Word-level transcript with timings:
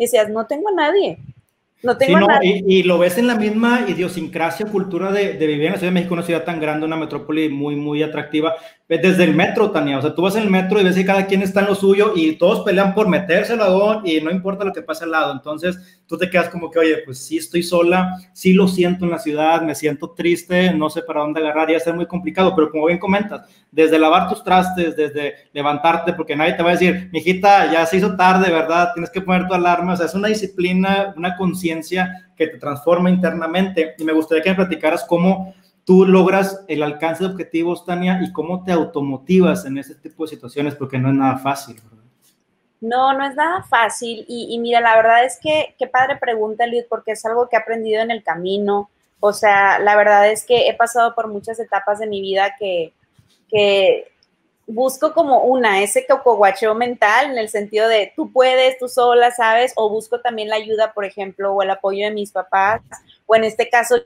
y 0.00 0.04
decías, 0.04 0.30
no 0.30 0.46
tengo 0.46 0.70
a 0.70 0.72
nadie. 0.72 1.18
No 1.82 1.96
tengo 1.96 2.18
a 2.18 2.20
nadie. 2.20 2.62
Y, 2.66 2.82
lo 2.82 2.98
ves 2.98 3.16
en 3.18 3.26
la 3.26 3.36
misma 3.36 3.86
idiosincrasia, 3.88 4.66
cultura 4.66 5.12
de, 5.12 5.34
de, 5.34 5.46
vivir 5.46 5.66
en 5.66 5.72
la 5.72 5.78
Ciudad 5.78 5.90
de 5.90 5.94
México, 5.94 6.14
una 6.14 6.22
ciudad 6.22 6.44
tan 6.44 6.60
grande, 6.60 6.86
una 6.86 6.96
metrópoli 6.96 7.48
muy, 7.48 7.76
muy 7.76 8.02
atractiva 8.02 8.54
desde 8.98 9.22
el 9.22 9.34
metro, 9.34 9.70
Tania. 9.70 9.98
O 9.98 10.02
sea, 10.02 10.14
tú 10.14 10.22
vas 10.22 10.34
en 10.34 10.42
el 10.42 10.50
metro 10.50 10.80
y 10.80 10.84
ves 10.84 10.96
que 10.96 11.04
cada 11.04 11.26
quien 11.26 11.42
está 11.42 11.60
en 11.60 11.66
lo 11.66 11.76
suyo 11.76 12.12
y 12.16 12.32
todos 12.32 12.64
pelean 12.64 12.92
por 12.92 13.06
meterse 13.06 13.52
al 13.52 13.60
lado 13.60 14.02
y 14.04 14.20
no 14.20 14.32
importa 14.32 14.64
lo 14.64 14.72
que 14.72 14.82
pase 14.82 15.04
al 15.04 15.12
lado. 15.12 15.32
Entonces, 15.32 16.02
tú 16.06 16.18
te 16.18 16.28
quedas 16.28 16.48
como 16.48 16.70
que, 16.70 16.80
oye, 16.80 16.96
pues 17.04 17.18
sí 17.18 17.36
estoy 17.36 17.62
sola, 17.62 18.16
sí 18.32 18.52
lo 18.52 18.66
siento 18.66 19.04
en 19.04 19.12
la 19.12 19.20
ciudad, 19.20 19.62
me 19.62 19.76
siento 19.76 20.10
triste, 20.10 20.74
no 20.74 20.90
sé 20.90 21.02
para 21.02 21.20
dónde 21.20 21.38
agarrar, 21.38 21.70
y 21.70 21.74
va 21.74 21.76
a 21.76 21.80
ser 21.80 21.94
muy 21.94 22.06
complicado. 22.06 22.52
Pero 22.56 22.72
como 22.72 22.86
bien 22.86 22.98
comentas, 22.98 23.48
desde 23.70 23.96
lavar 23.96 24.28
tus 24.28 24.42
trastes, 24.42 24.96
desde 24.96 25.34
levantarte, 25.52 26.12
porque 26.12 26.34
nadie 26.34 26.54
te 26.54 26.64
va 26.64 26.70
a 26.70 26.72
decir, 26.72 27.10
mijita, 27.12 27.70
ya 27.72 27.86
se 27.86 27.98
hizo 27.98 28.16
tarde, 28.16 28.50
¿verdad? 28.50 28.90
Tienes 28.92 29.10
que 29.10 29.20
poner 29.20 29.46
tu 29.46 29.54
alarma. 29.54 29.92
O 29.92 29.96
sea, 29.96 30.06
es 30.06 30.14
una 30.14 30.26
disciplina, 30.26 31.14
una 31.16 31.36
conciencia 31.36 31.69
que 32.36 32.46
te 32.46 32.58
transforma 32.58 33.10
internamente. 33.10 33.94
Y 33.98 34.04
me 34.04 34.12
gustaría 34.12 34.42
que 34.42 34.50
me 34.50 34.56
platicaras 34.56 35.04
cómo 35.04 35.54
tú 35.84 36.06
logras 36.06 36.64
el 36.68 36.82
alcance 36.82 37.24
de 37.24 37.30
objetivos, 37.30 37.84
Tania, 37.84 38.20
y 38.22 38.32
cómo 38.32 38.64
te 38.64 38.72
automotivas 38.72 39.64
en 39.64 39.78
ese 39.78 39.94
tipo 39.94 40.24
de 40.24 40.30
situaciones, 40.30 40.74
porque 40.74 40.98
no 40.98 41.08
es 41.08 41.14
nada 41.14 41.38
fácil. 41.38 41.80
No, 42.80 43.12
no 43.12 43.26
es 43.26 43.34
nada 43.34 43.62
fácil. 43.64 44.24
Y, 44.26 44.58
mira, 44.58 44.80
la 44.80 44.96
verdad 44.96 45.24
es 45.24 45.38
que, 45.40 45.74
qué 45.78 45.86
padre 45.86 46.16
pregunta, 46.16 46.66
Liz, 46.66 46.86
porque 46.88 47.12
es 47.12 47.24
algo 47.26 47.48
que 47.48 47.56
he 47.56 47.58
aprendido 47.58 48.02
en 48.02 48.10
el 48.10 48.22
camino. 48.22 48.90
O 49.20 49.32
sea, 49.32 49.78
la 49.78 49.96
verdad 49.96 50.30
es 50.30 50.46
que 50.46 50.68
he 50.68 50.74
pasado 50.74 51.14
por 51.14 51.28
muchas 51.28 51.60
etapas 51.60 51.98
de 51.98 52.06
mi 52.06 52.22
vida 52.22 52.54
que, 52.58 52.94
que 53.48 54.10
busco 54.72 55.12
como 55.12 55.42
una, 55.44 55.82
ese 55.82 56.06
cocoguacheo 56.06 56.74
mental 56.74 57.30
en 57.30 57.38
el 57.38 57.48
sentido 57.48 57.88
de 57.88 58.12
tú 58.14 58.32
puedes, 58.32 58.78
tú 58.78 58.88
sola, 58.88 59.30
¿sabes? 59.30 59.72
O 59.76 59.90
busco 59.90 60.20
también 60.20 60.48
la 60.48 60.56
ayuda, 60.56 60.92
por 60.92 61.04
ejemplo, 61.04 61.52
o 61.52 61.62
el 61.62 61.70
apoyo 61.70 62.04
de 62.04 62.12
mis 62.12 62.30
papás, 62.30 62.80
o 63.26 63.34
en 63.34 63.44
este 63.44 63.68
caso 63.68 63.96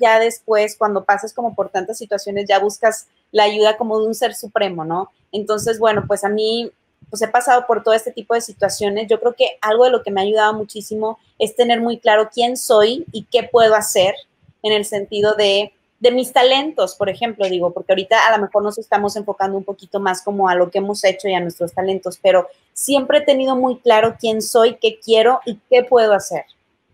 ya 0.00 0.18
después, 0.18 0.76
cuando 0.76 1.04
pasas 1.04 1.32
como 1.34 1.54
por 1.54 1.68
tantas 1.68 1.98
situaciones, 1.98 2.46
ya 2.48 2.58
buscas 2.58 3.08
la 3.32 3.44
ayuda 3.44 3.76
como 3.76 3.98
de 4.00 4.06
un 4.06 4.14
ser 4.14 4.34
supremo, 4.34 4.84
¿no? 4.84 5.10
Entonces, 5.32 5.78
bueno, 5.78 6.04
pues 6.06 6.24
a 6.24 6.28
mí, 6.28 6.70
pues 7.10 7.20
he 7.22 7.28
pasado 7.28 7.66
por 7.66 7.82
todo 7.82 7.94
este 7.94 8.12
tipo 8.12 8.34
de 8.34 8.40
situaciones. 8.40 9.08
Yo 9.08 9.20
creo 9.20 9.34
que 9.34 9.58
algo 9.60 9.84
de 9.84 9.90
lo 9.90 10.02
que 10.02 10.10
me 10.10 10.20
ha 10.20 10.24
ayudado 10.24 10.54
muchísimo 10.54 11.18
es 11.38 11.54
tener 11.54 11.80
muy 11.80 11.98
claro 11.98 12.30
quién 12.32 12.56
soy 12.56 13.04
y 13.12 13.24
qué 13.24 13.42
puedo 13.42 13.74
hacer 13.74 14.14
en 14.62 14.72
el 14.72 14.84
sentido 14.84 15.34
de, 15.34 15.72
de 16.00 16.10
mis 16.10 16.32
talentos, 16.32 16.94
por 16.96 17.08
ejemplo, 17.08 17.48
digo, 17.48 17.72
porque 17.72 17.92
ahorita 17.92 18.26
a 18.26 18.36
lo 18.36 18.42
mejor 18.42 18.62
nos 18.62 18.78
estamos 18.78 19.16
enfocando 19.16 19.56
un 19.56 19.64
poquito 19.64 20.00
más 20.00 20.22
como 20.22 20.48
a 20.48 20.54
lo 20.54 20.70
que 20.70 20.78
hemos 20.78 21.02
hecho 21.04 21.28
y 21.28 21.34
a 21.34 21.40
nuestros 21.40 21.72
talentos, 21.72 22.18
pero 22.22 22.48
siempre 22.72 23.18
he 23.18 23.22
tenido 23.22 23.56
muy 23.56 23.78
claro 23.78 24.16
quién 24.18 24.42
soy, 24.42 24.76
qué 24.80 24.98
quiero 24.98 25.40
y 25.46 25.58
qué 25.70 25.82
puedo 25.84 26.12
hacer. 26.12 26.44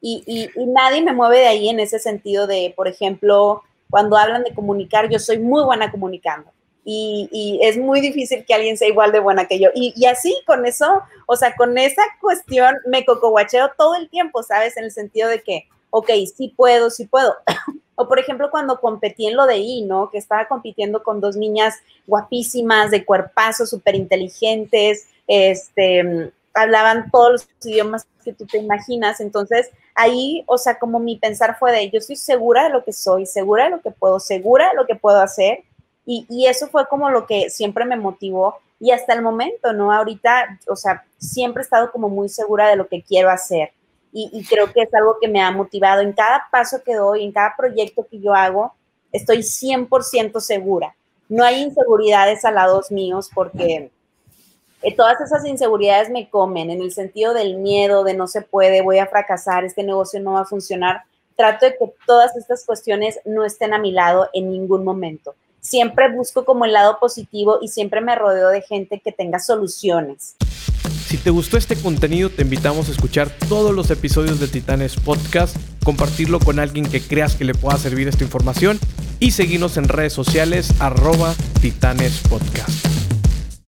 Y, 0.00 0.48
nadie 0.56 1.02
me 1.02 1.12
mueve 1.12 1.38
de 1.38 1.46
ahí 1.46 1.68
en 1.68 1.80
ese 1.80 1.98
sentido 1.98 2.46
de, 2.46 2.72
por 2.76 2.86
ejemplo, 2.86 3.62
cuando 3.90 4.16
hablan 4.16 4.44
de 4.44 4.54
comunicar, 4.54 5.08
yo 5.08 5.18
soy 5.18 5.38
muy 5.38 5.64
buena 5.64 5.90
comunicando. 5.90 6.50
Y, 6.84 7.58
es 7.62 7.76
muy 7.76 8.00
difícil 8.00 8.44
que 8.44 8.54
alguien 8.54 8.76
sea 8.76 8.88
igual 8.88 9.10
de 9.10 9.18
buena 9.18 9.46
que 9.46 9.58
yo. 9.58 9.70
Y, 9.74 10.06
así, 10.06 10.36
con 10.46 10.64
eso, 10.66 11.02
o 11.26 11.36
sea, 11.36 11.56
con 11.56 11.76
esa 11.78 12.02
cuestión 12.20 12.76
me 12.86 13.04
cocoguacheo 13.04 13.72
todo 13.76 13.96
el 13.96 14.08
tiempo, 14.08 14.42
¿sabes? 14.42 14.76
En 14.76 14.84
el 14.84 14.92
sentido 14.92 15.28
de 15.28 15.42
que, 15.42 15.68
ok, 15.90 16.10
sí 16.36 16.54
puedo, 16.56 16.90
sí 16.90 17.06
puedo. 17.06 17.36
o 17.96 18.06
por 18.06 18.18
ejemplo, 18.18 18.50
cuando 18.50 18.80
competí 18.80 19.26
en 19.26 19.36
lo 19.36 19.46
de 19.46 19.56
I, 19.58 19.82
¿no? 19.82 20.10
Que 20.10 20.18
estaba 20.18 20.46
compitiendo 20.46 21.02
con 21.02 21.20
dos 21.20 21.36
niñas 21.36 21.74
guapísimas, 22.06 22.90
de 22.90 23.04
cuerpazos, 23.04 23.70
súper 23.70 23.94
inteligentes, 23.94 25.08
este, 25.26 26.32
hablaban 26.54 27.10
todos 27.10 27.32
los 27.32 27.48
idiomas 27.64 28.06
que 28.24 28.32
tú 28.32 28.46
te 28.46 28.58
imaginas. 28.58 29.20
Entonces, 29.20 29.70
ahí, 29.94 30.44
o 30.46 30.58
sea, 30.58 30.78
como 30.78 30.98
mi 30.98 31.16
pensar 31.16 31.58
fue 31.58 31.72
de, 31.72 31.90
yo 31.90 31.98
estoy 31.98 32.16
segura 32.16 32.64
de 32.64 32.70
lo 32.70 32.84
que 32.84 32.92
soy, 32.92 33.26
segura 33.26 33.64
de 33.64 33.70
lo 33.70 33.80
que 33.80 33.90
puedo, 33.90 34.20
segura 34.20 34.70
de 34.70 34.76
lo 34.76 34.86
que 34.86 34.94
puedo 34.94 35.20
hacer. 35.20 35.64
Y, 36.04 36.46
eso 36.46 36.68
fue 36.68 36.86
como 36.86 37.10
lo 37.10 37.26
que 37.26 37.50
siempre 37.50 37.84
me 37.84 37.96
motivó. 37.96 38.56
Y 38.78 38.90
hasta 38.90 39.14
el 39.14 39.22
momento, 39.22 39.72
¿no? 39.72 39.92
Ahorita, 39.92 40.60
o 40.68 40.76
sea, 40.76 41.04
siempre 41.18 41.62
he 41.62 41.64
estado 41.64 41.90
como 41.90 42.08
muy 42.08 42.28
segura 42.28 42.68
de 42.68 42.76
lo 42.76 42.88
que 42.88 43.02
quiero 43.02 43.30
hacer. 43.30 43.72
Y, 44.18 44.46
creo 44.46 44.72
que 44.72 44.80
es 44.80 44.94
algo 44.94 45.18
que 45.20 45.28
me 45.28 45.42
ha 45.42 45.50
motivado. 45.50 46.00
En 46.00 46.14
cada 46.14 46.48
paso 46.50 46.82
que 46.82 46.94
doy, 46.94 47.22
en 47.22 47.32
cada 47.32 47.54
proyecto 47.54 48.06
que 48.10 48.18
yo 48.18 48.32
hago, 48.32 48.72
estoy 49.12 49.38
100% 49.38 50.40
segura. 50.40 50.96
No 51.28 51.44
hay 51.44 51.60
inseguridades 51.60 52.46
a 52.46 52.50
lados 52.50 52.90
míos 52.90 53.28
porque 53.34 53.90
eh, 54.80 54.96
todas 54.96 55.20
esas 55.20 55.44
inseguridades 55.44 56.08
me 56.08 56.30
comen 56.30 56.70
en 56.70 56.80
el 56.80 56.92
sentido 56.92 57.34
del 57.34 57.56
miedo, 57.58 58.04
de 58.04 58.14
no 58.14 58.26
se 58.26 58.40
puede, 58.40 58.80
voy 58.80 59.00
a 59.00 59.06
fracasar, 59.06 59.66
este 59.66 59.82
negocio 59.82 60.18
no 60.20 60.32
va 60.32 60.40
a 60.40 60.46
funcionar. 60.46 61.02
Trato 61.36 61.66
de 61.66 61.72
que 61.72 61.92
todas 62.06 62.34
estas 62.36 62.64
cuestiones 62.64 63.20
no 63.26 63.44
estén 63.44 63.74
a 63.74 63.78
mi 63.78 63.92
lado 63.92 64.30
en 64.32 64.50
ningún 64.50 64.82
momento. 64.82 65.34
Siempre 65.60 66.10
busco 66.10 66.46
como 66.46 66.64
el 66.64 66.72
lado 66.72 66.98
positivo 66.98 67.58
y 67.60 67.68
siempre 67.68 68.00
me 68.00 68.14
rodeo 68.14 68.48
de 68.48 68.62
gente 68.62 68.98
que 69.00 69.12
tenga 69.12 69.40
soluciones. 69.40 70.36
Si 71.08 71.18
te 71.18 71.30
gustó 71.30 71.56
este 71.56 71.76
contenido, 71.76 72.30
te 72.30 72.42
invitamos 72.42 72.88
a 72.88 72.90
escuchar 72.90 73.30
todos 73.48 73.72
los 73.72 73.90
episodios 73.90 74.40
de 74.40 74.48
Titanes 74.48 74.96
Podcast, 74.96 75.56
compartirlo 75.84 76.40
con 76.40 76.58
alguien 76.58 76.84
que 76.84 77.00
creas 77.00 77.36
que 77.36 77.44
le 77.44 77.54
pueda 77.54 77.78
servir 77.78 78.08
esta 78.08 78.24
información 78.24 78.80
y 79.20 79.30
seguirnos 79.30 79.76
en 79.76 79.86
redes 79.86 80.12
sociales 80.12 80.74
arroba 80.80 81.32
Titanes 81.60 82.18
Podcast. 82.28 82.95